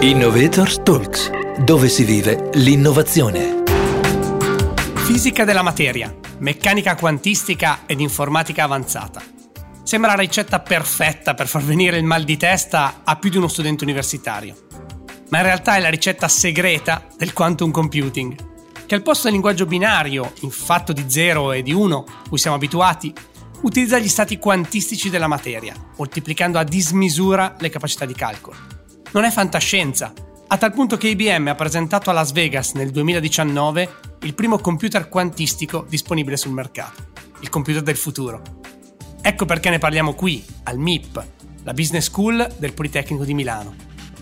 Innovators 0.00 0.80
Talks, 0.84 1.28
dove 1.58 1.88
si 1.88 2.04
vive 2.04 2.50
l'innovazione. 2.52 3.64
Fisica 4.94 5.42
della 5.42 5.62
materia, 5.62 6.14
meccanica 6.38 6.94
quantistica 6.94 7.80
ed 7.84 7.98
informatica 7.98 8.62
avanzata. 8.62 9.20
Sembra 9.82 10.14
la 10.14 10.20
ricetta 10.20 10.60
perfetta 10.60 11.34
per 11.34 11.48
far 11.48 11.64
venire 11.64 11.98
il 11.98 12.04
mal 12.04 12.22
di 12.22 12.36
testa 12.36 13.00
a 13.02 13.16
più 13.16 13.28
di 13.28 13.38
uno 13.38 13.48
studente 13.48 13.82
universitario. 13.82 14.68
Ma 15.30 15.38
in 15.38 15.44
realtà 15.44 15.74
è 15.74 15.80
la 15.80 15.90
ricetta 15.90 16.28
segreta 16.28 17.04
del 17.16 17.32
quantum 17.32 17.72
computing, 17.72 18.36
che 18.86 18.94
al 18.94 19.02
posto 19.02 19.24
del 19.24 19.32
linguaggio 19.32 19.66
binario, 19.66 20.32
in 20.42 20.50
fatto 20.50 20.92
di 20.92 21.06
0 21.08 21.50
e 21.50 21.62
di 21.62 21.72
1, 21.72 22.04
cui 22.28 22.38
siamo 22.38 22.54
abituati, 22.54 23.12
utilizza 23.62 23.98
gli 23.98 24.06
stati 24.06 24.38
quantistici 24.38 25.10
della 25.10 25.26
materia, 25.26 25.74
moltiplicando 25.96 26.56
a 26.56 26.62
dismisura 26.62 27.56
le 27.58 27.68
capacità 27.68 28.04
di 28.04 28.14
calcolo 28.14 28.77
non 29.12 29.24
è 29.24 29.30
fantascienza, 29.30 30.12
a 30.48 30.56
tal 30.56 30.72
punto 30.72 30.96
che 30.96 31.08
IBM 31.08 31.48
ha 31.48 31.54
presentato 31.54 32.10
a 32.10 32.12
Las 32.12 32.32
Vegas 32.32 32.72
nel 32.72 32.90
2019 32.90 33.90
il 34.22 34.34
primo 34.34 34.58
computer 34.58 35.08
quantistico 35.08 35.86
disponibile 35.88 36.36
sul 36.36 36.52
mercato, 36.52 37.08
il 37.40 37.48
computer 37.48 37.82
del 37.82 37.96
futuro. 37.96 38.42
Ecco 39.20 39.44
perché 39.44 39.70
ne 39.70 39.78
parliamo 39.78 40.14
qui, 40.14 40.44
al 40.64 40.78
MIP, 40.78 41.26
la 41.64 41.72
Business 41.72 42.04
School 42.04 42.54
del 42.58 42.72
Politecnico 42.72 43.24
di 43.24 43.34
Milano. 43.34 43.74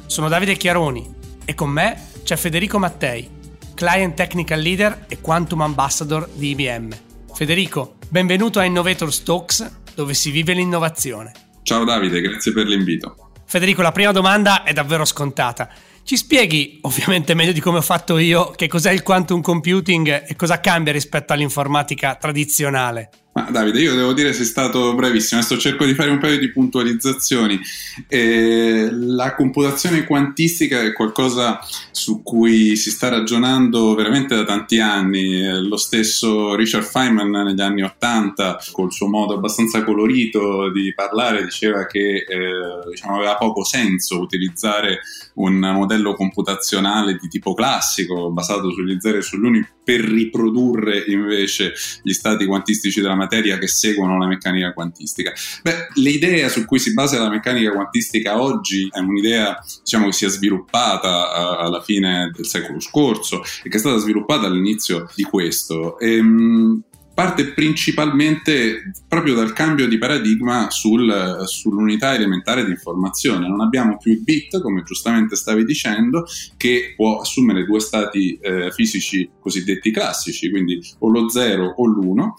Sono 0.06 0.28
Davide 0.28 0.56
Chiaroni 0.56 1.14
e 1.44 1.54
con 1.54 1.70
me 1.70 2.08
c'è 2.24 2.36
Federico 2.36 2.78
Mattei, 2.78 3.28
Client 3.74 4.14
Technical 4.14 4.60
Leader 4.60 5.04
e 5.08 5.20
Quantum 5.20 5.60
Ambassador 5.60 6.28
di 6.32 6.50
IBM. 6.50 6.96
Federico, 7.32 7.96
benvenuto 8.08 8.58
a 8.58 8.64
Innovators 8.64 9.22
Talks, 9.22 9.70
dove 9.94 10.14
si 10.14 10.30
vive 10.30 10.54
l'innovazione. 10.54 11.32
Ciao 11.62 11.84
Davide, 11.84 12.20
grazie 12.20 12.52
per 12.52 12.66
l'invito. 12.66 13.25
Federico, 13.46 13.80
la 13.80 13.92
prima 13.92 14.10
domanda 14.10 14.64
è 14.64 14.72
davvero 14.72 15.04
scontata. 15.04 15.68
Ci 16.02 16.16
spieghi, 16.16 16.78
ovviamente 16.82 17.34
meglio 17.34 17.52
di 17.52 17.60
come 17.60 17.78
ho 17.78 17.82
fatto 17.82 18.18
io, 18.18 18.50
che 18.50 18.66
cos'è 18.66 18.90
il 18.90 19.02
quantum 19.02 19.40
computing 19.40 20.24
e 20.26 20.36
cosa 20.36 20.60
cambia 20.60 20.92
rispetto 20.92 21.32
all'informatica 21.32 22.16
tradizionale? 22.16 23.10
Ma 23.36 23.50
Davide, 23.50 23.82
io 23.82 23.94
devo 23.94 24.14
dire 24.14 24.32
sei 24.32 24.46
stato 24.46 24.94
bravissimo, 24.94 25.38
adesso 25.38 25.58
cerco 25.58 25.84
di 25.84 25.92
fare 25.92 26.08
un 26.08 26.18
paio 26.18 26.38
di 26.38 26.50
puntualizzazioni. 26.50 27.60
Eh, 28.08 28.88
la 28.90 29.34
computazione 29.34 30.06
quantistica 30.06 30.80
è 30.80 30.94
qualcosa 30.94 31.60
su 31.90 32.22
cui 32.22 32.76
si 32.76 32.90
sta 32.90 33.10
ragionando 33.10 33.94
veramente 33.94 34.34
da 34.34 34.44
tanti 34.44 34.80
anni. 34.80 35.38
Eh, 35.38 35.60
lo 35.60 35.76
stesso 35.76 36.54
Richard 36.54 36.86
Feynman 36.86 37.28
negli 37.28 37.60
anni 37.60 37.82
Ottanta, 37.82 38.58
col 38.72 38.90
suo 38.90 39.06
modo 39.06 39.34
abbastanza 39.34 39.84
colorito 39.84 40.70
di 40.70 40.94
parlare, 40.94 41.44
diceva 41.44 41.84
che 41.84 42.24
eh, 42.26 42.88
diciamo, 42.88 43.16
aveva 43.16 43.36
poco 43.36 43.64
senso 43.64 44.18
utilizzare 44.18 45.00
un 45.34 45.58
modello 45.58 46.14
computazionale 46.14 47.18
di 47.20 47.28
tipo 47.28 47.52
classico, 47.52 48.30
basato 48.30 48.70
sugli 48.70 48.96
zeri 48.98 49.18
e 49.18 49.22
sugli 49.22 49.44
uni, 49.44 49.66
per 49.86 50.00
riprodurre 50.00 51.04
invece 51.06 51.72
gli 52.02 52.12
stati 52.12 52.44
quantistici 52.44 53.00
della 53.00 53.14
materia 53.14 53.56
che 53.56 53.68
seguono 53.68 54.18
la 54.18 54.26
meccanica 54.26 54.72
quantistica. 54.72 55.32
Beh, 55.62 55.90
l'idea 55.94 56.48
su 56.48 56.64
cui 56.64 56.80
si 56.80 56.92
basa 56.92 57.20
la 57.20 57.30
meccanica 57.30 57.70
quantistica 57.70 58.42
oggi 58.42 58.88
è 58.90 58.98
un'idea 58.98 59.62
diciamo, 59.84 60.06
che 60.06 60.12
si 60.12 60.24
è 60.24 60.28
sviluppata 60.28 61.30
alla 61.60 61.80
fine 61.80 62.32
del 62.34 62.46
secolo 62.46 62.80
scorso 62.80 63.44
e 63.62 63.68
che 63.68 63.76
è 63.76 63.78
stata 63.78 63.98
sviluppata 63.98 64.48
all'inizio 64.48 65.08
di 65.14 65.22
questo. 65.22 66.00
E, 66.00 66.16
ehm, 66.16 66.82
parte 67.16 67.54
principalmente 67.54 68.92
proprio 69.08 69.34
dal 69.34 69.54
cambio 69.54 69.88
di 69.88 69.96
paradigma 69.96 70.70
sul, 70.70 71.44
sull'unità 71.46 72.14
elementare 72.14 72.62
di 72.62 72.72
informazione. 72.72 73.48
Non 73.48 73.62
abbiamo 73.62 73.96
più 73.96 74.12
il 74.12 74.22
bit, 74.22 74.60
come 74.60 74.82
giustamente 74.82 75.34
stavi 75.34 75.64
dicendo, 75.64 76.26
che 76.58 76.92
può 76.94 77.20
assumere 77.20 77.64
due 77.64 77.80
stati 77.80 78.38
eh, 78.38 78.70
fisici 78.70 79.30
cosiddetti 79.40 79.90
classici, 79.90 80.50
quindi 80.50 80.78
o 80.98 81.08
lo 81.08 81.30
0 81.30 81.74
o 81.76 81.86
l'1, 81.86 82.32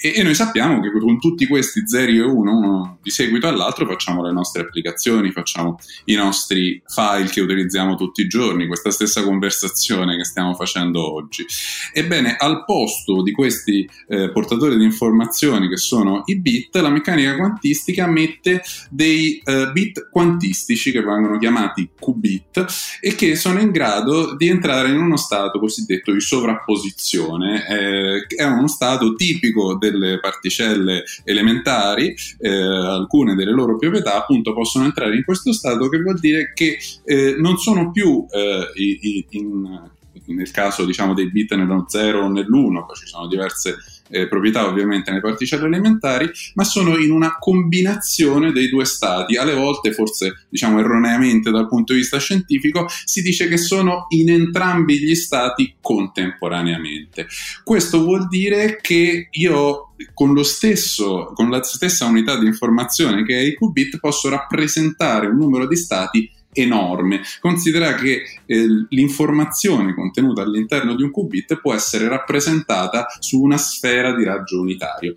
e, 0.00 0.12
e, 0.14 0.22
noi 0.22 0.36
sappiamo 0.36 0.80
che 0.80 0.92
con 0.92 1.18
tutti 1.18 1.48
questi 1.48 1.82
0 1.84 2.12
e 2.12 2.20
1, 2.20 2.56
uno 2.56 2.98
di 3.02 3.10
seguito 3.10 3.48
all'altro, 3.48 3.84
facciamo 3.84 4.22
le 4.22 4.30
nostre 4.30 4.62
applicazioni, 4.62 5.32
facciamo 5.32 5.80
i 6.04 6.14
nostri 6.14 6.80
file 6.86 7.28
che 7.28 7.40
utilizziamo 7.40 7.96
tutti 7.96 8.20
i 8.20 8.28
giorni, 8.28 8.68
questa 8.68 8.92
stessa 8.92 9.24
conversazione 9.24 10.16
che 10.16 10.24
stiamo 10.24 10.54
facendo 10.54 11.12
oggi. 11.12 11.44
Ebbene, 11.92 12.36
al 12.36 12.64
posto 12.64 13.22
di 13.22 13.32
questi 13.32 13.88
eh, 14.06 14.19
eh, 14.24 14.30
portatori 14.30 14.76
di 14.76 14.84
informazioni 14.84 15.68
che 15.68 15.76
sono 15.76 16.22
i 16.26 16.38
bit, 16.38 16.76
la 16.76 16.90
meccanica 16.90 17.36
quantistica 17.36 18.06
mette 18.06 18.62
dei 18.90 19.40
eh, 19.44 19.70
bit 19.72 20.08
quantistici 20.10 20.90
che 20.90 21.02
vengono 21.02 21.38
chiamati 21.38 21.90
qubit 21.98 22.64
e 23.00 23.14
che 23.14 23.36
sono 23.36 23.60
in 23.60 23.70
grado 23.70 24.36
di 24.36 24.48
entrare 24.48 24.90
in 24.90 24.98
uno 24.98 25.16
stato 25.16 25.58
cosiddetto 25.58 26.12
di 26.12 26.20
sovrapposizione, 26.20 27.66
eh, 27.66 28.26
che 28.26 28.36
è 28.36 28.44
uno 28.44 28.68
stato 28.68 29.14
tipico 29.14 29.76
delle 29.76 30.20
particelle 30.20 31.04
elementari, 31.24 32.14
eh, 32.38 32.50
alcune 32.50 33.34
delle 33.34 33.52
loro 33.52 33.76
proprietà 33.76 34.16
appunto 34.16 34.52
possono 34.52 34.84
entrare 34.84 35.16
in 35.16 35.24
questo 35.24 35.52
stato 35.52 35.88
che 35.88 36.00
vuol 36.00 36.18
dire 36.18 36.52
che 36.54 36.78
eh, 37.04 37.36
non 37.38 37.58
sono 37.58 37.90
più 37.90 38.26
in, 38.74 39.24
in 39.30 39.90
nel 40.26 40.50
caso 40.50 40.84
diciamo 40.84 41.14
dei 41.14 41.30
bit 41.30 41.54
nello 41.54 41.84
0 41.88 42.24
o 42.24 42.28
nell'1, 42.28 42.86
poi 42.86 42.96
ci 42.96 43.06
sono 43.06 43.26
diverse 43.26 43.76
eh, 44.10 44.28
proprietà 44.28 44.66
ovviamente 44.66 45.10
nelle 45.10 45.22
particelle 45.22 45.66
elementari, 45.66 46.28
ma 46.54 46.64
sono 46.64 46.96
in 46.98 47.10
una 47.10 47.36
combinazione 47.38 48.52
dei 48.52 48.68
due 48.68 48.84
stati. 48.84 49.36
Alle 49.36 49.54
volte, 49.54 49.92
forse 49.92 50.46
diciamo 50.48 50.80
erroneamente 50.80 51.50
dal 51.50 51.68
punto 51.68 51.92
di 51.92 52.00
vista 52.00 52.18
scientifico, 52.18 52.86
si 53.04 53.22
dice 53.22 53.48
che 53.48 53.56
sono 53.56 54.06
in 54.10 54.30
entrambi 54.30 54.98
gli 54.98 55.14
stati 55.14 55.76
contemporaneamente. 55.80 57.26
Questo 57.64 58.02
vuol 58.02 58.28
dire 58.28 58.78
che 58.80 59.28
io 59.30 59.94
con, 60.14 60.32
lo 60.32 60.42
stesso, 60.42 61.32
con 61.34 61.50
la 61.50 61.62
stessa 61.62 62.06
unità 62.06 62.38
di 62.38 62.46
informazione 62.46 63.24
che 63.24 63.36
è 63.36 63.42
il 63.42 63.54
qubit 63.54 63.98
posso 63.98 64.28
rappresentare 64.28 65.26
un 65.26 65.36
numero 65.36 65.66
di 65.66 65.76
stati 65.76 66.30
enorme. 66.52 67.20
Considera 67.40 67.94
che 67.94 68.22
eh, 68.46 68.66
l'informazione 68.88 69.94
contenuta 69.94 70.42
all'interno 70.42 70.94
di 70.94 71.02
un 71.02 71.10
qubit 71.10 71.60
può 71.60 71.74
essere 71.74 72.08
rappresentata 72.08 73.06
su 73.18 73.40
una 73.40 73.58
sfera 73.58 74.14
di 74.14 74.24
raggio 74.24 74.60
unitario. 74.60 75.14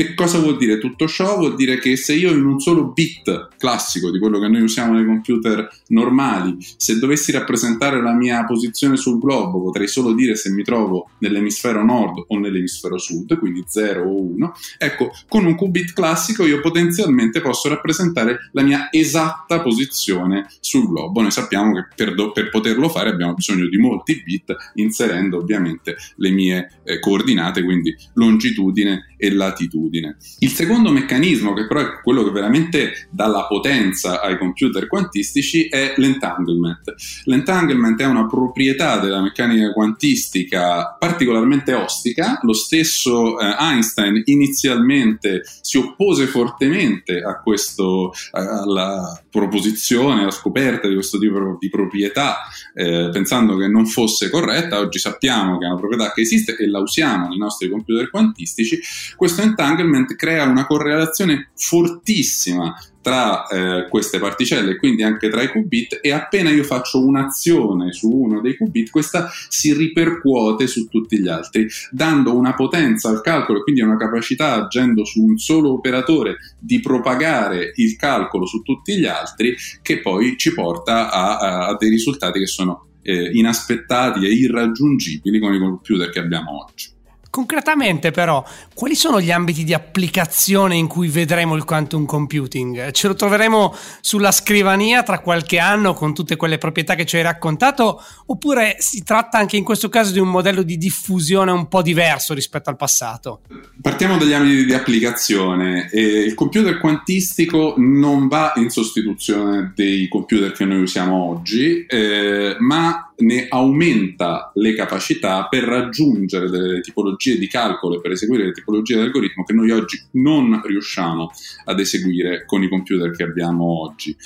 Che 0.00 0.14
cosa 0.14 0.38
vuol 0.38 0.56
dire 0.56 0.78
tutto 0.78 1.06
ciò? 1.06 1.36
Vuol 1.36 1.56
dire 1.56 1.78
che 1.78 1.94
se 1.94 2.14
io 2.14 2.30
in 2.30 2.42
un 2.42 2.58
solo 2.58 2.86
bit 2.86 3.48
classico 3.58 4.10
di 4.10 4.18
quello 4.18 4.40
che 4.40 4.48
noi 4.48 4.62
usiamo 4.62 4.94
nei 4.94 5.04
computer 5.04 5.68
normali, 5.88 6.56
se 6.78 6.98
dovessi 6.98 7.32
rappresentare 7.32 8.00
la 8.00 8.14
mia 8.14 8.46
posizione 8.46 8.96
sul 8.96 9.20
globo, 9.20 9.60
potrei 9.60 9.88
solo 9.88 10.14
dire 10.14 10.36
se 10.36 10.48
mi 10.52 10.62
trovo 10.62 11.10
nell'emisfero 11.18 11.84
nord 11.84 12.24
o 12.28 12.38
nell'emisfero 12.38 12.96
sud, 12.96 13.38
quindi 13.38 13.62
0 13.66 14.04
o 14.04 14.22
1. 14.22 14.52
Ecco, 14.78 15.10
con 15.28 15.44
un 15.44 15.54
qubit 15.54 15.92
classico 15.92 16.46
io 16.46 16.62
potenzialmente 16.62 17.42
posso 17.42 17.68
rappresentare 17.68 18.48
la 18.52 18.62
mia 18.62 18.88
esatta 18.90 19.60
posizione 19.60 20.46
sul 20.60 20.88
globo. 20.88 21.20
Noi 21.20 21.30
sappiamo 21.30 21.74
che 21.74 21.88
per, 21.94 22.14
do- 22.14 22.32
per 22.32 22.48
poterlo 22.48 22.88
fare 22.88 23.10
abbiamo 23.10 23.34
bisogno 23.34 23.68
di 23.68 23.76
molti 23.76 24.22
bit, 24.24 24.56
inserendo 24.76 25.36
ovviamente 25.36 25.98
le 26.16 26.30
mie 26.30 26.80
eh, 26.84 26.98
coordinate, 27.00 27.62
quindi 27.62 27.94
longitudine 28.14 29.08
e 29.20 29.30
latitudine. 29.30 30.16
Il 30.38 30.50
secondo 30.50 30.90
meccanismo, 30.90 31.52
che 31.52 31.66
però 31.66 31.80
è 31.80 32.00
quello 32.02 32.24
che 32.24 32.30
veramente 32.30 33.08
dà 33.10 33.26
la 33.26 33.46
potenza 33.46 34.20
ai 34.20 34.38
computer 34.38 34.86
quantistici, 34.86 35.68
è 35.68 35.94
l'entanglement. 35.96 36.94
L'entanglement 37.24 38.00
è 38.00 38.06
una 38.06 38.26
proprietà 38.26 38.98
della 38.98 39.20
meccanica 39.20 39.72
quantistica 39.72 40.96
particolarmente 40.98 41.74
ostica. 41.74 42.40
Lo 42.42 42.54
stesso 42.54 43.38
eh, 43.38 43.54
Einstein 43.58 44.22
inizialmente 44.24 45.42
si 45.60 45.76
oppose 45.76 46.26
fortemente 46.26 47.20
a 47.20 47.40
questo, 47.40 48.12
alla 48.30 49.20
proposizione, 49.30 50.22
alla 50.22 50.30
scoperta 50.30 50.88
di 50.88 50.94
questo 50.94 51.18
tipo 51.18 51.56
di 51.58 51.68
proprietà, 51.68 52.38
eh, 52.74 53.10
pensando 53.12 53.56
che 53.56 53.68
non 53.68 53.86
fosse 53.86 54.30
corretta. 54.30 54.78
Oggi 54.78 54.98
sappiamo 54.98 55.58
che 55.58 55.66
è 55.66 55.68
una 55.68 55.78
proprietà 55.78 56.12
che 56.12 56.22
esiste 56.22 56.56
e 56.56 56.66
la 56.68 56.80
usiamo 56.80 57.28
nei 57.28 57.38
nostri 57.38 57.68
computer 57.68 58.08
quantistici. 58.10 58.80
Questo 59.16 59.42
entanglement 59.42 60.14
crea 60.16 60.44
una 60.44 60.66
correlazione 60.66 61.50
fortissima 61.54 62.74
tra 63.02 63.46
eh, 63.46 63.88
queste 63.88 64.18
particelle 64.18 64.72
e 64.72 64.76
quindi 64.76 65.02
anche 65.02 65.30
tra 65.30 65.42
i 65.42 65.48
qubit 65.48 66.00
e 66.02 66.12
appena 66.12 66.50
io 66.50 66.64
faccio 66.64 67.04
un'azione 67.04 67.92
su 67.92 68.10
uno 68.10 68.40
dei 68.40 68.56
qubit 68.56 68.90
questa 68.90 69.30
si 69.48 69.72
ripercuote 69.72 70.66
su 70.66 70.86
tutti 70.88 71.18
gli 71.18 71.28
altri 71.28 71.66
dando 71.90 72.36
una 72.36 72.54
potenza 72.54 73.08
al 73.08 73.22
calcolo 73.22 73.60
e 73.60 73.62
quindi 73.62 73.80
una 73.80 73.96
capacità 73.96 74.64
agendo 74.64 75.04
su 75.04 75.22
un 75.22 75.38
solo 75.38 75.72
operatore 75.72 76.36
di 76.58 76.80
propagare 76.80 77.72
il 77.76 77.96
calcolo 77.96 78.44
su 78.44 78.60
tutti 78.60 78.98
gli 78.98 79.06
altri 79.06 79.56
che 79.80 80.00
poi 80.00 80.36
ci 80.36 80.52
porta 80.52 81.10
a, 81.10 81.38
a, 81.38 81.66
a 81.68 81.76
dei 81.78 81.88
risultati 81.88 82.38
che 82.38 82.46
sono 82.46 82.88
eh, 83.02 83.30
inaspettati 83.32 84.26
e 84.26 84.30
irraggiungibili 84.30 85.38
con 85.38 85.54
i 85.54 85.58
computer 85.58 86.10
che 86.10 86.18
abbiamo 86.18 86.64
oggi. 86.64 86.98
Concretamente 87.30 88.10
però, 88.10 88.44
quali 88.74 88.96
sono 88.96 89.20
gli 89.20 89.30
ambiti 89.30 89.62
di 89.62 89.72
applicazione 89.72 90.74
in 90.74 90.88
cui 90.88 91.06
vedremo 91.06 91.54
il 91.54 91.62
quantum 91.62 92.04
computing? 92.04 92.90
Ce 92.90 93.06
lo 93.06 93.14
troveremo 93.14 93.72
sulla 94.00 94.32
scrivania 94.32 95.04
tra 95.04 95.20
qualche 95.20 95.60
anno 95.60 95.94
con 95.94 96.12
tutte 96.12 96.34
quelle 96.34 96.58
proprietà 96.58 96.96
che 96.96 97.06
ci 97.06 97.16
hai 97.16 97.22
raccontato 97.22 98.02
oppure 98.26 98.74
si 98.80 99.04
tratta 99.04 99.38
anche 99.38 99.56
in 99.56 99.62
questo 99.62 99.88
caso 99.88 100.10
di 100.10 100.18
un 100.18 100.28
modello 100.28 100.62
di 100.62 100.76
diffusione 100.76 101.52
un 101.52 101.68
po' 101.68 101.82
diverso 101.82 102.34
rispetto 102.34 102.68
al 102.68 102.76
passato? 102.76 103.42
Partiamo 103.80 104.16
dagli 104.16 104.32
ambiti 104.32 104.64
di 104.64 104.74
applicazione. 104.74 105.88
Il 105.92 106.34
computer 106.34 106.78
quantistico 106.78 107.74
non 107.76 108.26
va 108.26 108.54
in 108.56 108.70
sostituzione 108.70 109.72
dei 109.76 110.08
computer 110.08 110.50
che 110.50 110.64
noi 110.64 110.80
usiamo 110.80 111.30
oggi, 111.30 111.86
eh, 111.86 112.56
ma 112.58 113.09
ne 113.20 113.46
aumenta 113.48 114.50
le 114.54 114.74
capacità 114.74 115.46
per 115.48 115.64
raggiungere 115.64 116.50
delle 116.50 116.80
tipologie 116.80 117.38
di 117.38 117.48
calcolo 117.48 117.96
e 117.96 118.00
per 118.00 118.12
eseguire 118.12 118.44
le 118.44 118.52
tipologie 118.52 118.96
di 118.96 119.02
algoritmo 119.02 119.44
che 119.44 119.52
noi 119.52 119.70
oggi 119.70 120.00
non 120.12 120.60
riusciamo 120.64 121.30
ad 121.64 121.80
eseguire 121.80 122.44
con 122.44 122.62
i 122.62 122.68
computer 122.68 123.10
che 123.10 123.22
abbiamo 123.22 123.82
oggi. 123.82 124.16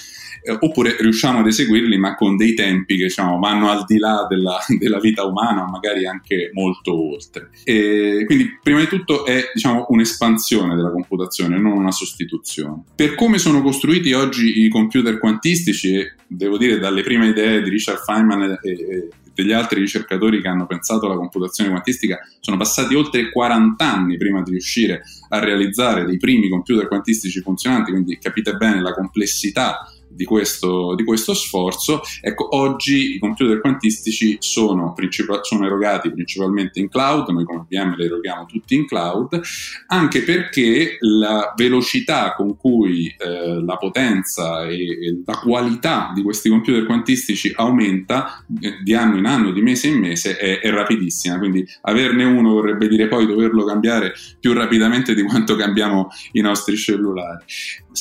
Eh, 0.46 0.58
oppure 0.60 0.94
riusciamo 1.00 1.38
ad 1.38 1.46
eseguirli 1.46 1.96
ma 1.96 2.14
con 2.14 2.36
dei 2.36 2.52
tempi 2.52 2.98
che 2.98 3.04
diciamo, 3.04 3.38
vanno 3.38 3.70
al 3.70 3.84
di 3.86 3.96
là 3.96 4.26
della, 4.28 4.58
della 4.78 4.98
vita 4.98 5.24
umana, 5.24 5.66
magari 5.66 6.06
anche 6.06 6.50
molto 6.52 7.12
oltre. 7.12 7.48
E 7.64 8.24
quindi 8.26 8.58
prima 8.62 8.80
di 8.80 8.86
tutto 8.86 9.24
è 9.24 9.50
diciamo, 9.54 9.86
un'espansione 9.88 10.76
della 10.76 10.90
computazione, 10.90 11.58
non 11.58 11.72
una 11.72 11.92
sostituzione. 11.92 12.82
Per 12.94 13.14
come 13.14 13.38
sono 13.38 13.62
costruiti 13.62 14.12
oggi 14.12 14.64
i 14.64 14.68
computer 14.68 15.18
quantistici, 15.18 15.94
e 15.94 16.14
devo 16.26 16.58
dire 16.58 16.78
dalle 16.78 17.02
prime 17.02 17.28
idee 17.28 17.62
di 17.62 17.70
Richard 17.70 18.02
Feynman 18.04 18.58
e, 18.62 18.70
e 18.70 19.08
degli 19.34 19.52
altri 19.52 19.80
ricercatori 19.80 20.40
che 20.40 20.48
hanno 20.48 20.66
pensato 20.66 21.06
alla 21.06 21.16
computazione 21.16 21.70
quantistica 21.70 22.20
sono 22.40 22.56
passati 22.56 22.94
oltre 22.94 23.30
40 23.30 23.84
anni 23.84 24.16
prima 24.16 24.42
di 24.42 24.52
riuscire 24.52 25.02
a 25.30 25.40
realizzare 25.40 26.04
dei 26.04 26.16
primi 26.16 26.48
computer 26.48 26.86
quantistici 26.86 27.40
funzionanti, 27.40 27.90
quindi 27.90 28.18
capite 28.18 28.54
bene 28.54 28.80
la 28.80 28.94
complessità 28.94 29.90
di 30.14 30.24
questo, 30.24 30.94
di 30.94 31.04
questo, 31.04 31.34
sforzo. 31.34 32.00
Ecco, 32.20 32.56
oggi 32.56 33.14
i 33.14 33.18
computer 33.18 33.60
quantistici 33.60 34.36
sono, 34.40 34.92
principal- 34.92 35.40
sono, 35.42 35.66
erogati 35.66 36.10
principalmente 36.10 36.80
in 36.80 36.88
cloud, 36.88 37.28
noi 37.28 37.44
come 37.44 37.66
VM 37.68 37.96
li 37.96 38.04
eroghiamo 38.04 38.46
tutti 38.46 38.74
in 38.74 38.86
cloud, 38.86 39.40
anche 39.88 40.22
perché 40.22 40.98
la 41.00 41.52
velocità 41.56 42.34
con 42.34 42.56
cui 42.56 43.06
eh, 43.06 43.62
la 43.64 43.76
potenza 43.76 44.66
e, 44.66 44.74
e, 44.74 45.22
la 45.24 45.38
qualità 45.38 46.12
di 46.14 46.22
questi 46.22 46.48
computer 46.48 46.84
quantistici 46.84 47.52
aumenta 47.56 48.44
eh, 48.60 48.78
di 48.82 48.94
anno 48.94 49.18
in 49.18 49.26
anno, 49.26 49.50
di 49.50 49.62
mese 49.62 49.88
in 49.88 49.98
mese, 49.98 50.36
è, 50.36 50.60
è 50.60 50.70
rapidissima. 50.70 51.38
Quindi 51.38 51.66
averne 51.82 52.24
uno 52.24 52.52
vorrebbe 52.52 52.88
dire 52.88 53.08
poi 53.08 53.26
doverlo 53.26 53.64
cambiare 53.64 54.12
più 54.38 54.52
rapidamente 54.52 55.14
di 55.14 55.22
quanto 55.22 55.56
cambiamo 55.56 56.08
i 56.32 56.40
nostri 56.40 56.76
cellulari. 56.76 57.44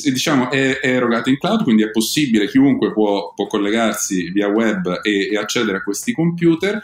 Diciamo, 0.02 0.50
è, 0.50 0.80
è 0.80 0.96
erogato 0.96 1.30
in 1.30 1.38
cloud, 1.38 1.64
quindi 1.64 1.84
è 1.84 1.92
possibile 1.92 2.48
chiunque 2.48 2.92
può, 2.92 3.34
può 3.34 3.48
collegarsi 3.48 4.32
via 4.32 4.48
web 4.48 5.00
e, 5.04 5.30
e 5.32 5.38
accedere 5.38 5.78
a 5.78 5.84
questi 5.84 6.14
computer 6.14 6.82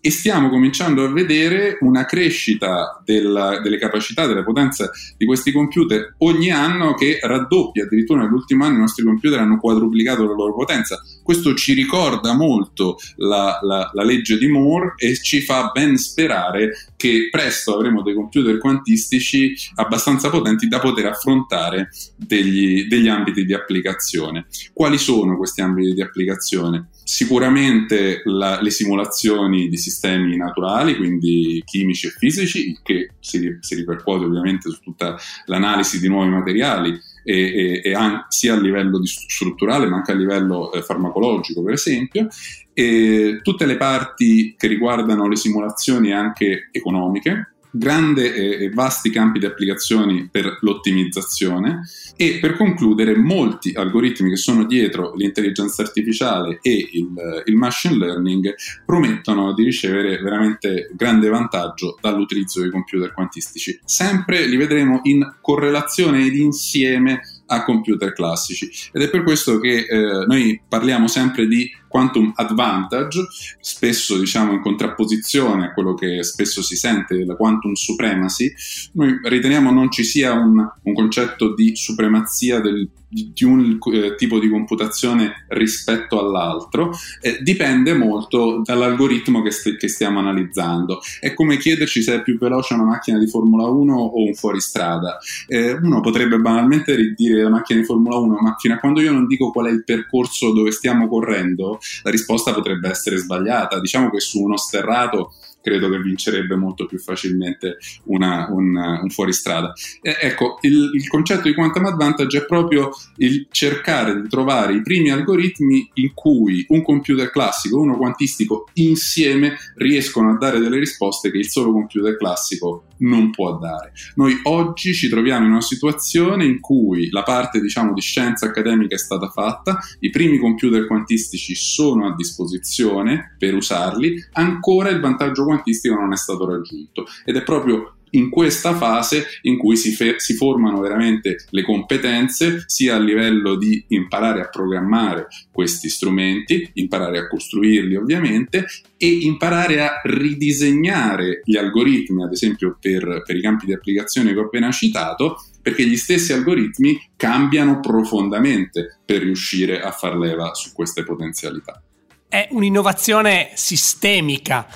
e 0.00 0.10
stiamo 0.10 0.48
cominciando 0.48 1.04
a 1.04 1.12
vedere 1.12 1.78
una 1.80 2.04
crescita 2.04 3.02
della, 3.04 3.60
delle 3.60 3.78
capacità, 3.78 4.26
delle 4.26 4.44
potenze 4.44 4.90
di 5.16 5.26
questi 5.26 5.52
computer 5.52 6.14
ogni 6.18 6.50
anno 6.50 6.94
che 6.94 7.18
raddoppia, 7.20 7.84
addirittura 7.84 8.22
nell'ultimo 8.22 8.64
anno 8.64 8.76
i 8.76 8.80
nostri 8.80 9.04
computer 9.04 9.40
hanno 9.40 9.58
quadruplicato 9.58 10.24
la 10.24 10.34
loro 10.34 10.54
potenza. 10.54 11.02
Questo 11.22 11.54
ci 11.54 11.74
ricorda 11.74 12.34
molto 12.34 12.96
la, 13.16 13.58
la, 13.62 13.90
la 13.92 14.02
legge 14.02 14.38
di 14.38 14.46
Moore 14.46 14.94
e 14.96 15.14
ci 15.16 15.40
fa 15.40 15.70
ben 15.74 15.96
sperare 15.96 16.70
che 16.96 17.28
presto 17.30 17.74
avremo 17.74 18.02
dei 18.02 18.14
computer 18.14 18.56
quantistici 18.58 19.54
abbastanza 19.74 20.30
potenti 20.30 20.68
da 20.68 20.78
poter 20.78 21.06
affrontare 21.06 21.90
degli, 22.16 22.86
degli 22.86 23.08
ambiti 23.08 23.44
di 23.44 23.52
applicazione. 23.52 24.46
Quali 24.72 24.96
sono 24.96 25.36
questi 25.36 25.60
ambiti 25.60 25.92
di 25.92 26.02
applicazione? 26.02 26.88
Sicuramente 27.04 28.22
la, 28.24 28.60
le 28.60 28.70
simulazioni 28.70 29.68
di 29.68 29.76
sistemi 29.76 29.97
naturali, 30.36 30.96
quindi 30.96 31.62
chimici 31.64 32.06
e 32.06 32.10
fisici, 32.10 32.78
che 32.82 33.10
si, 33.20 33.56
si 33.60 33.74
ripercuote 33.74 34.24
ovviamente 34.24 34.70
su 34.70 34.80
tutta 34.80 35.16
l'analisi 35.46 36.00
di 36.00 36.08
nuovi 36.08 36.30
materiali 36.30 36.98
e, 37.24 37.34
e, 37.34 37.80
e 37.84 37.94
anche, 37.94 38.26
sia 38.28 38.54
a 38.54 38.60
livello 38.60 39.00
strutturale 39.04 39.86
ma 39.86 39.96
anche 39.96 40.12
a 40.12 40.16
livello 40.16 40.72
eh, 40.72 40.82
farmacologico, 40.82 41.62
per 41.62 41.74
esempio, 41.74 42.28
e 42.72 43.40
tutte 43.42 43.66
le 43.66 43.76
parti 43.76 44.54
che 44.56 44.66
riguardano 44.68 45.28
le 45.28 45.36
simulazioni 45.36 46.12
anche 46.12 46.68
economiche, 46.70 47.54
grande 47.70 48.34
e 48.34 48.70
vasti 48.70 49.10
campi 49.10 49.38
di 49.38 49.46
applicazioni 49.46 50.28
per 50.30 50.58
l'ottimizzazione 50.60 51.82
e 52.16 52.38
per 52.40 52.56
concludere 52.56 53.16
molti 53.16 53.72
algoritmi 53.74 54.30
che 54.30 54.36
sono 54.36 54.64
dietro 54.64 55.14
l'intelligenza 55.14 55.82
artificiale 55.82 56.58
e 56.62 56.88
il, 56.92 57.08
il, 57.44 57.54
machine 57.54 57.96
learning 57.96 58.54
promettono 58.84 59.52
di 59.52 59.64
ricevere 59.64 60.18
veramente 60.18 60.90
grande 60.94 61.28
vantaggio 61.28 61.98
dall'utilizzo 62.00 62.60
dei 62.60 62.70
computer 62.70 63.12
quantistici. 63.12 63.78
Sempre 63.84 64.46
li 64.46 64.56
vedremo 64.56 65.00
in 65.04 65.36
correlazione 65.40 66.24
ed 66.24 66.36
insieme 66.36 67.20
a 67.46 67.64
computer 67.64 68.12
classici 68.12 68.70
ed 68.92 69.02
è 69.02 69.08
per 69.08 69.22
questo 69.22 69.58
che 69.58 69.86
eh, 69.88 70.26
noi 70.26 70.60
parliamo 70.68 71.06
sempre 71.08 71.46
di 71.46 71.70
quantum 71.88 72.32
advantage, 72.34 73.26
spesso 73.60 74.18
diciamo 74.18 74.52
in 74.52 74.60
contrapposizione 74.60 75.66
a 75.66 75.72
quello 75.72 75.94
che 75.94 76.22
spesso 76.22 76.62
si 76.62 76.76
sente 76.76 77.16
della 77.16 77.34
quantum 77.34 77.72
supremacy, 77.72 78.52
noi 78.92 79.18
riteniamo 79.22 79.70
non 79.70 79.90
ci 79.90 80.04
sia 80.04 80.32
un, 80.32 80.64
un 80.82 80.94
concetto 80.94 81.54
di 81.54 81.74
supremazia 81.74 82.60
del, 82.60 82.88
di 83.08 83.44
un 83.44 83.78
eh, 83.92 84.14
tipo 84.16 84.38
di 84.38 84.48
computazione 84.48 85.46
rispetto 85.48 86.20
all'altro, 86.20 86.92
eh, 87.20 87.38
dipende 87.40 87.94
molto 87.94 88.60
dall'algoritmo 88.62 89.40
che, 89.42 89.50
st- 89.50 89.76
che, 89.76 89.88
stiamo 89.88 90.18
analizzando. 90.18 91.00
È 91.18 91.32
come 91.32 91.56
chiederci 91.56 92.02
se 92.02 92.16
è 92.16 92.22
più 92.22 92.38
veloce 92.38 92.74
una 92.74 92.84
macchina 92.84 93.18
di 93.18 93.26
Formula 93.26 93.66
1 93.66 93.96
o 93.96 94.24
un 94.24 94.34
fuoristrada. 94.34 95.18
Eh, 95.46 95.72
uno 95.72 96.00
potrebbe 96.00 96.38
banalmente 96.38 97.14
dire 97.16 97.42
la 97.42 97.50
macchina 97.50 97.80
di 97.80 97.86
Formula 97.86 98.16
1, 98.16 98.38
ma 98.40 98.56
fino 98.58 98.74
a 98.74 98.78
quando 98.78 99.00
io 99.00 99.12
non 99.12 99.26
dico 99.26 99.50
qual 99.50 99.66
è 99.66 99.70
il 99.70 99.84
percorso 99.84 100.52
dove 100.52 100.70
stiamo 100.70 101.08
correndo, 101.08 101.77
la 102.02 102.10
risposta 102.10 102.52
potrebbe 102.52 102.88
essere 102.88 103.16
sbagliata. 103.16 103.80
Diciamo 103.80 104.10
che 104.10 104.20
su 104.20 104.42
uno 104.42 104.56
sterrato 104.56 105.34
credo 105.60 105.90
che 105.90 106.00
vincerebbe 106.00 106.56
molto 106.56 106.86
più 106.86 106.98
facilmente 106.98 107.78
una, 108.04 108.48
un, 108.50 108.76
un 108.76 109.10
fuoristrada. 109.10 109.72
E, 110.00 110.16
ecco, 110.20 110.58
il, 110.62 110.90
il, 110.94 111.08
concetto 111.08 111.48
di 111.48 111.54
quantum 111.54 111.86
advantage 111.86 112.38
è 112.38 112.46
proprio 112.46 112.90
il 113.16 113.46
cercare 113.50 114.20
di 114.20 114.28
trovare 114.28 114.74
i 114.74 114.82
primi 114.82 115.10
algoritmi 115.10 115.90
in 115.94 116.14
cui 116.14 116.64
un 116.68 116.82
computer 116.82 117.30
classico 117.30 117.76
e 117.76 117.80
uno 117.80 117.96
quantistico 117.96 118.68
insieme 118.74 119.56
riescono 119.76 120.30
a 120.30 120.36
dare 120.36 120.58
delle 120.58 120.78
risposte 120.78 121.30
che 121.30 121.38
il 121.38 121.48
solo 121.48 121.72
computer 121.72 122.16
classico 122.16 122.84
non 122.98 123.30
può 123.30 123.58
dare. 123.58 123.92
Noi 124.14 124.38
oggi 124.44 124.94
ci 124.94 125.08
troviamo 125.08 125.44
in 125.44 125.52
una 125.52 125.60
situazione 125.60 126.44
in 126.44 126.60
cui 126.60 127.10
la 127.10 127.22
parte 127.22 127.60
diciamo 127.60 127.92
di 127.92 128.00
scienza 128.00 128.46
accademica 128.46 128.94
è 128.94 128.98
stata 128.98 129.28
fatta, 129.28 129.78
i 130.00 130.10
primi 130.10 130.38
computer 130.38 130.86
quantistici 130.86 131.54
sono 131.54 132.06
a 132.06 132.14
disposizione 132.14 133.36
per 133.38 133.54
usarli, 133.54 134.28
ancora 134.32 134.88
il 134.88 135.00
vantaggio 135.00 135.44
quantistico 135.44 135.57
non 135.94 136.12
è 136.12 136.16
stato 136.16 136.46
raggiunto 136.46 137.06
ed 137.24 137.36
è 137.36 137.42
proprio 137.42 137.98
in 138.10 138.30
questa 138.30 138.74
fase 138.74 139.26
in 139.42 139.58
cui 139.58 139.76
si, 139.76 139.92
fe- 139.92 140.18
si, 140.18 140.34
formano 140.34 140.80
veramente 140.80 141.44
le 141.50 141.62
competenze 141.62 142.62
sia 142.66 142.94
a 142.94 142.98
livello 142.98 143.56
di 143.56 143.84
imparare 143.88 144.40
a 144.40 144.48
programmare 144.48 145.26
questi 145.52 145.88
strumenti, 145.88 146.70
imparare 146.74 147.18
a 147.18 147.26
costruirli 147.26 147.96
ovviamente 147.96 148.66
e 148.96 149.06
imparare 149.06 149.80
a 149.82 150.00
ridisegnare 150.04 151.42
gli 151.44 151.56
algoritmi, 151.56 152.22
ad 152.22 152.32
esempio 152.32 152.76
per, 152.80 153.22
per 153.24 153.36
i 153.36 153.40
campi 153.40 153.66
di 153.66 153.72
applicazione 153.72 154.32
che 154.32 154.38
ho 154.38 154.44
appena 154.44 154.70
citato, 154.70 155.42
perché 155.60 155.86
gli 155.86 155.96
stessi 155.96 156.32
algoritmi 156.32 157.10
cambiano 157.16 157.80
profondamente 157.80 159.00
per 159.04 159.22
riuscire 159.22 159.80
a 159.80 159.90
far 159.90 160.16
leva 160.16 160.54
su 160.54 160.72
queste 160.72 161.04
potenzialità. 161.04 161.82
È 162.28 162.48
un'innovazione 162.50 163.50
sistemica. 163.54 164.66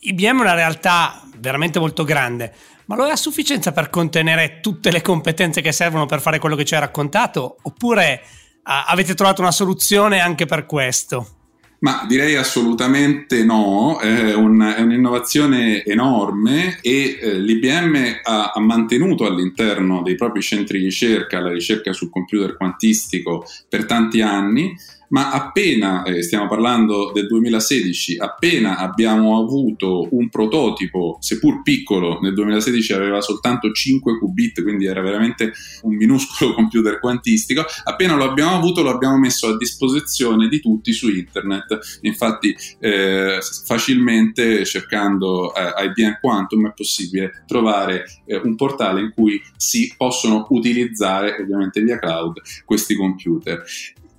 IBM 0.00 0.38
è 0.38 0.40
una 0.42 0.54
realtà 0.54 1.22
veramente 1.38 1.78
molto 1.78 2.04
grande, 2.04 2.52
ma 2.86 2.96
lo 2.96 3.06
è 3.06 3.10
a 3.10 3.16
sufficienza 3.16 3.72
per 3.72 3.90
contenere 3.90 4.60
tutte 4.60 4.90
le 4.90 5.02
competenze 5.02 5.60
che 5.60 5.72
servono 5.72 6.06
per 6.06 6.20
fare 6.20 6.38
quello 6.38 6.56
che 6.56 6.64
ci 6.64 6.74
hai 6.74 6.80
raccontato? 6.80 7.58
Oppure 7.62 8.22
ah, 8.62 8.84
avete 8.86 9.14
trovato 9.14 9.40
una 9.40 9.50
soluzione 9.50 10.20
anche 10.20 10.46
per 10.46 10.66
questo? 10.66 11.32
Ma 11.80 12.04
direi 12.08 12.34
assolutamente 12.34 13.44
no, 13.44 13.98
è, 14.00 14.34
un, 14.34 14.74
è 14.76 14.80
un'innovazione 14.80 15.84
enorme 15.84 16.80
e 16.80 17.18
eh, 17.20 17.38
l'IBM 17.38 18.20
ha, 18.24 18.50
ha, 18.52 18.60
mantenuto 18.60 19.26
all'interno 19.26 20.02
dei 20.02 20.16
propri 20.16 20.42
centri 20.42 20.78
di 20.78 20.86
ricerca 20.86 21.38
la 21.38 21.52
ricerca 21.52 21.92
sul 21.92 22.10
computer 22.10 22.56
quantistico 22.56 23.44
per 23.68 23.86
tanti 23.86 24.20
anni, 24.20 24.76
ma 25.08 25.30
appena, 25.30 26.02
eh, 26.02 26.22
stiamo 26.22 26.48
parlando 26.48 27.12
del 27.12 27.26
2016, 27.26 28.18
appena 28.18 28.78
abbiamo 28.78 29.38
avuto 29.38 30.08
un 30.10 30.28
prototipo, 30.28 31.18
seppur 31.20 31.62
piccolo, 31.62 32.18
nel 32.20 32.34
2016 32.34 32.92
aveva 32.92 33.20
soltanto 33.20 33.70
5 33.70 34.18
qubit, 34.18 34.62
quindi 34.62 34.86
era 34.86 35.00
veramente 35.00 35.52
un 35.82 35.94
minuscolo 35.94 36.54
computer 36.54 36.98
quantistico, 36.98 37.64
appena 37.84 38.16
lo 38.16 38.24
abbiamo 38.24 38.56
avuto 38.56 38.82
lo 38.82 38.90
abbiamo 38.90 39.18
messo 39.18 39.48
a 39.48 39.56
disposizione 39.56 40.48
di 40.48 40.60
tutti 40.60 40.92
su 40.92 41.08
internet. 41.08 41.98
Infatti 42.02 42.54
eh, 42.80 43.38
facilmente 43.64 44.64
cercando 44.64 45.54
eh, 45.54 45.84
IBM 45.84 46.18
Quantum 46.20 46.68
è 46.68 46.72
possibile 46.74 47.44
trovare 47.46 48.04
eh, 48.26 48.36
un 48.36 48.56
portale 48.56 49.00
in 49.00 49.12
cui 49.14 49.40
si 49.56 49.92
possono 49.96 50.46
utilizzare 50.50 51.36
ovviamente 51.40 51.80
via 51.82 51.98
cloud 51.98 52.40
questi 52.64 52.94
computer. 52.94 53.64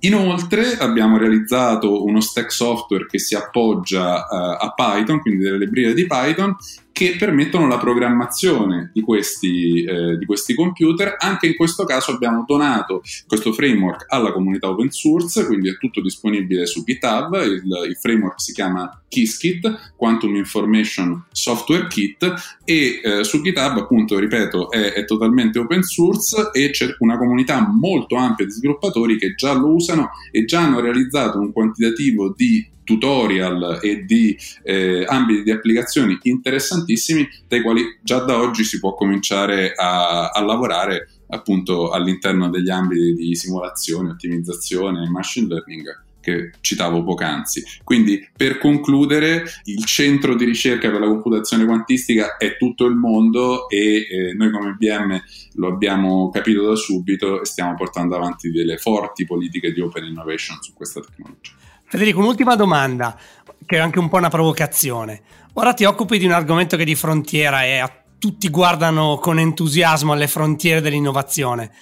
Inoltre 0.00 0.76
abbiamo 0.78 1.18
realizzato 1.18 2.04
uno 2.04 2.20
stack 2.20 2.50
software 2.52 3.06
che 3.06 3.18
si 3.18 3.34
appoggia 3.34 4.26
uh, 4.28 4.64
a 4.64 4.72
Python, 4.74 5.20
quindi 5.20 5.42
delle 5.42 5.58
librerie 5.58 5.94
di 5.94 6.06
Python, 6.06 6.56
che 7.00 7.16
permettono 7.16 7.66
la 7.66 7.78
programmazione 7.78 8.90
di 8.92 9.00
questi, 9.00 9.84
eh, 9.84 10.18
di 10.18 10.26
questi, 10.26 10.52
computer. 10.52 11.14
Anche 11.18 11.46
in 11.46 11.56
questo 11.56 11.86
caso 11.86 12.10
abbiamo 12.10 12.44
donato 12.46 13.00
questo 13.26 13.54
framework 13.54 14.04
alla 14.08 14.32
comunità 14.32 14.68
open 14.68 14.90
source, 14.90 15.46
quindi 15.46 15.70
è 15.70 15.78
tutto 15.78 16.02
disponibile 16.02 16.66
su 16.66 16.84
GitHub. 16.84 17.40
Il, 17.42 17.62
il 17.88 17.96
framework 17.96 18.38
si 18.38 18.52
chiama 18.52 19.02
Qiskit, 19.08 19.94
Quantum 19.96 20.36
Information 20.36 21.24
Software 21.32 21.86
Kit, 21.86 22.58
e 22.66 23.00
eh, 23.02 23.24
su 23.24 23.40
GitHub, 23.40 23.78
appunto, 23.78 24.18
ripeto, 24.18 24.70
è, 24.70 24.92
è 24.92 25.06
totalmente 25.06 25.58
open 25.58 25.82
source 25.82 26.50
e 26.52 26.68
c'è 26.68 26.96
una 26.98 27.16
comunità 27.16 27.66
molto 27.66 28.16
ampia 28.16 28.44
di 28.44 28.52
sviluppatori 28.52 29.16
che 29.16 29.32
già 29.34 29.54
lo 29.54 29.72
usano 29.72 30.10
e 30.30 30.44
già 30.44 30.60
hanno 30.60 30.80
realizzato 30.80 31.38
un 31.38 31.50
quantitativo 31.50 32.34
di 32.36 32.68
tutorial 32.90 33.78
e 33.80 34.04
di 34.04 34.36
eh, 34.64 35.04
ambiti 35.06 35.44
di 35.44 35.52
applicazioni 35.52 36.18
interessantissimi 36.22 37.28
dai 37.46 37.62
quali 37.62 37.82
già 38.02 38.18
da 38.18 38.40
oggi 38.40 38.64
si 38.64 38.80
può 38.80 38.94
cominciare 38.94 39.72
a, 39.74 40.30
a 40.30 40.42
lavorare 40.42 41.08
appunto 41.28 41.90
all'interno 41.90 42.50
degli 42.50 42.70
ambiti 42.70 43.14
di 43.14 43.36
simulazione, 43.36 44.10
ottimizzazione 44.10 45.04
e 45.04 45.10
machine 45.10 45.46
learning 45.46 46.08
che 46.20 46.50
citavo 46.60 47.02
poc'anzi. 47.02 47.62
Quindi, 47.82 48.28
per 48.36 48.58
concludere, 48.58 49.44
il 49.64 49.84
centro 49.84 50.34
di 50.34 50.44
ricerca 50.44 50.90
per 50.90 51.00
la 51.00 51.06
computazione 51.06 51.64
quantistica 51.64 52.36
è 52.36 52.56
tutto 52.58 52.84
il 52.86 52.94
mondo 52.94 53.68
e 53.70 54.06
eh, 54.08 54.34
noi 54.34 54.50
come 54.50 54.76
IBM 54.78 55.18
lo 55.54 55.68
abbiamo 55.68 56.28
capito 56.28 56.66
da 56.66 56.76
subito 56.76 57.40
e 57.40 57.46
stiamo 57.46 57.74
portando 57.74 58.16
avanti 58.16 58.50
delle 58.50 58.76
forti 58.76 59.24
politiche 59.24 59.72
di 59.72 59.80
open 59.80 60.04
innovation 60.04 60.60
su 60.60 60.74
questa 60.74 61.00
tecnologia. 61.00 61.59
Federico, 61.90 62.20
un'ultima 62.20 62.54
domanda, 62.54 63.18
che 63.66 63.76
è 63.76 63.80
anche 63.80 63.98
un 63.98 64.08
po' 64.08 64.18
una 64.18 64.28
provocazione. 64.28 65.22
Ora 65.54 65.74
ti 65.74 65.82
occupi 65.82 66.18
di 66.18 66.24
un 66.24 66.30
argomento 66.30 66.76
che 66.76 66.82
è 66.82 66.84
di 66.84 66.94
frontiera 66.94 67.64
e 67.64 67.78
a 67.78 67.92
tutti 68.16 68.48
guardano 68.48 69.18
con 69.20 69.40
entusiasmo 69.40 70.12
alle 70.12 70.28
frontiere 70.28 70.80
dell'innovazione. 70.80 71.72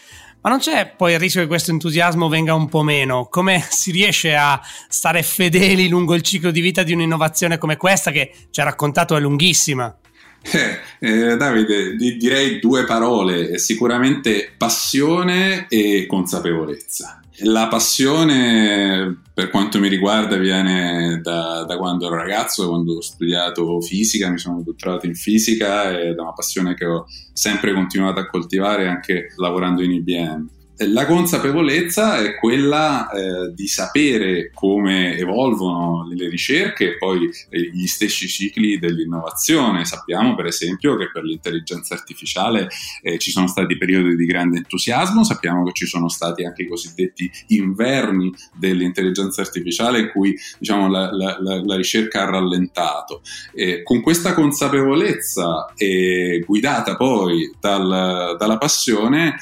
Ma 0.40 0.48
non 0.48 0.60
c'è 0.60 0.94
poi 0.96 1.12
il 1.12 1.18
rischio 1.18 1.42
che 1.42 1.46
questo 1.46 1.72
entusiasmo 1.72 2.26
venga 2.28 2.54
un 2.54 2.70
po' 2.70 2.82
meno? 2.82 3.26
Come 3.26 3.62
si 3.68 3.90
riesce 3.90 4.34
a 4.34 4.58
stare 4.88 5.22
fedeli 5.22 5.88
lungo 5.90 6.14
il 6.14 6.22
ciclo 6.22 6.50
di 6.50 6.62
vita 6.62 6.82
di 6.82 6.94
un'innovazione 6.94 7.58
come 7.58 7.76
questa 7.76 8.10
che 8.10 8.32
ci 8.48 8.62
ha 8.62 8.64
raccontato 8.64 9.14
è 9.14 9.20
lunghissima? 9.20 9.94
Eh, 10.40 10.78
eh, 11.00 11.36
Davide, 11.36 11.96
di, 11.96 12.16
direi 12.16 12.60
due 12.60 12.86
parole, 12.86 13.58
sicuramente 13.58 14.54
passione 14.56 15.66
e 15.68 16.06
consapevolezza. 16.06 17.20
La 17.42 17.68
passione, 17.68 19.22
per 19.32 19.50
quanto 19.50 19.78
mi 19.78 19.88
riguarda, 19.88 20.36
viene 20.36 21.20
da, 21.22 21.64
da, 21.64 21.76
quando 21.76 22.06
ero 22.06 22.16
ragazzo, 22.16 22.68
quando 22.68 22.96
ho 22.96 23.00
studiato 23.00 23.80
fisica, 23.80 24.28
mi 24.28 24.38
sono 24.38 24.60
dottorato 24.62 25.06
in 25.06 25.14
fisica 25.14 25.96
ed 25.96 26.16
è 26.16 26.20
una 26.20 26.32
passione 26.32 26.74
che 26.74 26.84
ho 26.84 27.06
sempre 27.32 27.72
continuato 27.72 28.18
a 28.18 28.26
coltivare 28.26 28.88
anche 28.88 29.28
lavorando 29.36 29.82
in 29.82 29.92
IBM. 29.92 30.48
La 30.80 31.06
consapevolezza 31.06 32.18
è 32.18 32.36
quella 32.36 33.10
eh, 33.10 33.52
di 33.52 33.66
sapere 33.66 34.52
come 34.54 35.16
evolvono 35.16 36.06
le 36.08 36.28
ricerche 36.28 36.90
e 36.90 36.96
poi 36.96 37.28
eh, 37.50 37.70
gli 37.72 37.86
stessi 37.88 38.28
cicli 38.28 38.78
dell'innovazione. 38.78 39.84
Sappiamo 39.84 40.36
per 40.36 40.46
esempio 40.46 40.96
che 40.96 41.10
per 41.10 41.24
l'intelligenza 41.24 41.94
artificiale 41.94 42.68
eh, 43.02 43.18
ci 43.18 43.32
sono 43.32 43.48
stati 43.48 43.76
periodi 43.76 44.14
di 44.14 44.24
grande 44.24 44.58
entusiasmo, 44.58 45.24
sappiamo 45.24 45.64
che 45.64 45.72
ci 45.72 45.86
sono 45.86 46.08
stati 46.08 46.44
anche 46.44 46.62
i 46.62 46.68
cosiddetti 46.68 47.28
inverni 47.48 48.32
dell'intelligenza 48.54 49.40
artificiale 49.40 49.98
in 49.98 50.10
cui 50.10 50.38
diciamo, 50.60 50.88
la, 50.88 51.10
la, 51.10 51.38
la, 51.40 51.76
ricerca 51.76 52.22
ha 52.22 52.30
rallentato. 52.30 53.22
con 53.82 54.00
questa 54.00 54.32
consapevolezza 54.32 55.72
guidata 56.44 56.96
poi 56.96 57.52
dal, 57.58 58.36
dalla 58.38 58.58
passione 58.58 59.36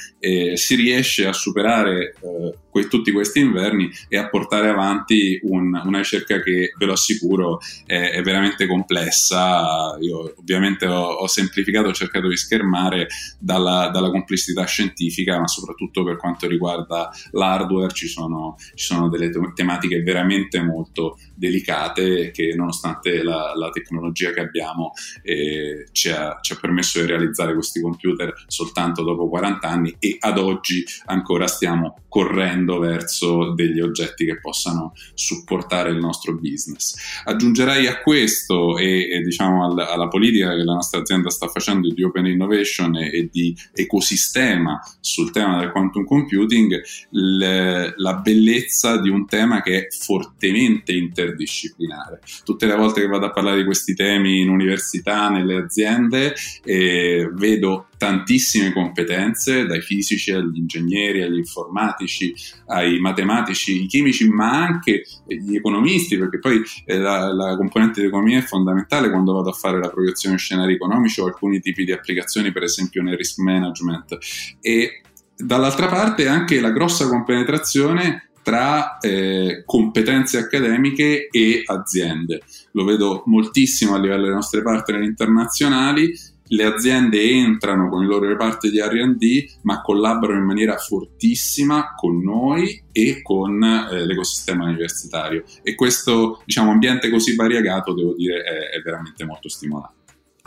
si 0.55 0.75
riesce 0.75 1.26
a 1.27 1.33
superare 1.33 2.15
eh, 2.21 2.55
que- 2.71 2.89
tutti 2.89 3.13
questi 3.13 3.41
inverni 3.41 3.91
e 4.09 4.17
a 4.19 4.29
portare 4.29 4.69
avanti 4.69 5.41
un, 5.43 5.81
una 5.85 5.99
ricerca 5.99 6.41
che, 6.41 6.73
ve 6.77 6.85
lo 6.85 6.93
assicuro, 6.93 7.59
è, 7.85 8.11
è 8.11 8.23
veramente 8.23 8.67
complessa. 8.67 9.97
Io 10.01 10.35
ovviamente 10.37 10.87
ho, 10.87 11.05
ho, 11.05 11.27
semplificato, 11.27 11.89
ho 11.89 11.93
cercato 11.93 12.29
di 12.29 12.37
schermare 12.37 13.09
dalla, 13.39 13.89
dalla, 13.93 14.11
complessità 14.11 14.65
scientifica, 14.65 15.39
ma 15.39 15.47
soprattutto 15.47 16.05
per 16.05 16.17
quanto 16.17 16.47
riguarda 16.47 17.11
l'hardware 17.33 17.93
ci 17.93 18.09
sono, 18.09 18.57
ci 18.75 18.87
sono 18.87 19.09
delle 19.09 19.31
te- 19.31 19.53
tematiche 19.55 20.03
veramente 20.03 20.63
molto 20.63 21.19
delicate 21.35 22.31
che 22.31 22.55
nonostante 22.55 23.23
la, 23.23 23.53
la 23.55 23.71
tecnologia 23.71 24.31
che 24.33 24.41
abbiamo 24.41 24.93
eh, 25.23 25.89
ci, 25.93 26.11
ha, 26.11 26.39
ci 26.41 26.53
ha 26.53 26.59
permesso 26.61 27.01
di 27.01 27.07
realizzare 27.07 27.55
questi 27.55 27.81
computer 27.81 28.33
soltanto 28.47 29.03
dopo 29.03 29.29
40 29.29 29.69
anni 29.69 29.97
e 29.99 30.17
ad 30.19 30.39
oggi 30.39 30.85
ancora 31.17 31.47
stiamo 31.47 32.01
correndo 32.09 32.79
verso 32.79 33.53
degli 33.53 33.81
oggetti 33.81 34.25
che 34.25 34.41
possano 34.41 34.95
supportare 35.15 35.91
il 35.91 35.99
nostro 35.99 36.35
business. 36.35 37.23
Aggiungerei 37.25 37.87
a 37.87 38.01
questo 38.01 38.79
e, 38.79 39.11
e 39.11 39.21
diciamo 39.21 39.65
al, 39.65 39.79
alla 39.79 40.09
politica 40.09 40.51
che 40.51 40.65
la 40.65 40.75
nostra 40.75 41.01
azienda 41.01 41.31
sta 41.31 41.49
facendo 41.49 41.93
di 41.93 42.03
open 42.03 42.27
innovation 42.27 42.97
e, 42.97 43.11
e 43.13 43.29
di 43.31 43.55
ecosistema 43.75 44.81
sul 45.01 45.31
tema 45.31 45.59
del 45.59 45.73
quantum 45.73 46.05
computing, 46.05 46.81
le, 47.11 47.93
la 47.97 48.15
bellezza 48.15 48.99
di 48.99 49.09
un 49.09 49.27
tema 49.27 49.61
che 49.63 49.79
è 49.79 49.87
fortemente 49.91 50.93
interdisciplinare. 50.93 52.21
Tutte 52.45 52.67
le 52.67 52.77
volte 52.77 53.01
che 53.01 53.09
vado 53.09 53.27
a 53.27 53.31
parlare 53.31 53.59
di 53.59 53.65
questi 53.65 53.95
temi 53.95 54.41
in 54.41 54.49
università, 54.49 55.29
nelle 55.29 55.57
aziende, 55.57 56.35
eh, 56.65 57.29
vedo 57.35 57.89
tantissime 57.97 58.73
competenze, 58.73 59.67
dai 59.67 59.81
fisici 59.81 60.33
agli 60.33 60.59
ingegneri, 60.59 61.23
agli 61.23 61.39
informatici, 61.39 62.35
ai 62.67 62.99
matematici, 62.99 63.83
i 63.83 63.87
chimici, 63.87 64.29
ma 64.29 64.65
anche 64.65 65.05
gli 65.27 65.57
economisti, 65.57 66.19
perché 66.19 66.39
poi 66.39 66.63
eh, 66.85 66.99
la, 66.99 67.33
la, 67.33 67.57
componente 67.57 68.01
di 68.01 68.07
economia 68.07 68.39
è 68.39 68.43
fondamentale 68.43 69.11
quando 69.11 69.33
vado 69.33 69.51
a 69.51 69.55
fare 69.55 69.79
la 69.79 69.89
proiezione 69.89 70.37
scenari 70.37 70.75
economici 70.75 71.21
o 71.21 71.27
alcuni 71.27 71.61
tipi 71.61 71.85
di 71.85 71.93
applicazioni, 71.93 72.53
per 72.53 72.63
esempio 72.63 73.03
nel 73.03 73.17
risk 73.17 73.39
management. 73.39 74.19
E 74.61 75.01
dall'altra 75.37 75.87
parte 75.87 76.29
anche 76.29 76.61
la 76.61 76.71
grossa 76.71 77.09
compenetrazione 77.09 78.31
tra 78.47 78.99
eh, 78.99 79.65
competenze 79.67 80.39
accademiche 80.39 81.27
e 81.29 81.63
aziende. 81.67 82.43
Lo 82.73 82.85
vedo 82.85 83.25
moltissimo 83.27 83.95
a 83.95 83.99
livello 83.99 84.23
delle 84.23 84.35
nostre 84.35 84.63
partner 84.63 85.03
internazionali 85.03 86.17
le 86.49 86.65
aziende 86.65 87.21
entrano 87.21 87.89
con 87.89 88.03
i 88.03 88.07
loro 88.07 88.29
reparti 88.29 88.71
di 88.71 88.81
RD, 88.81 89.61
ma 89.63 89.81
collaborano 89.81 90.39
in 90.39 90.47
maniera 90.47 90.77
fortissima 90.77 91.95
con 91.95 92.21
noi 92.23 92.83
e 92.93 93.23
con 93.23 93.63
eh, 93.63 94.07
l'ecosistema 94.07 94.65
universitario. 94.65 95.45
E 95.63 95.75
questo 95.75 96.43
diciamo, 96.45 96.71
ambiente 96.71 97.11
così 97.11 97.35
variegato, 97.35 97.95
devo 97.95 98.15
dire, 98.15 98.43
è, 98.43 98.77
è 98.77 98.81
veramente 98.83 99.25
molto 99.25 99.49
stimolante. 99.49 99.95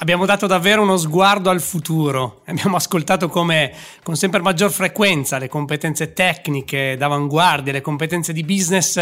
Abbiamo 0.02 0.26
dato 0.26 0.48
davvero 0.48 0.82
uno 0.82 0.96
sguardo 0.96 1.50
al 1.50 1.60
futuro, 1.60 2.42
abbiamo 2.48 2.78
ascoltato 2.78 3.28
come 3.28 3.74
con 4.02 4.16
sempre 4.16 4.40
maggior 4.42 4.72
frequenza 4.72 5.38
le 5.38 5.50
competenze 5.50 6.14
tecniche 6.14 6.96
d'avanguardia, 6.98 7.74
le 7.74 7.82
competenze 7.82 8.32
di 8.32 8.46
business 8.46 8.96